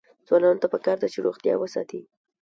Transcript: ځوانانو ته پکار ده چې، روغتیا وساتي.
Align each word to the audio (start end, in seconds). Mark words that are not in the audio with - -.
ځوانانو 0.27 0.61
ته 0.63 0.67
پکار 0.73 0.97
ده 1.01 1.07
چې، 1.13 1.19
روغتیا 1.25 1.53
وساتي. 1.57 2.01